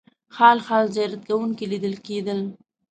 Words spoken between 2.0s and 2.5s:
کېدل.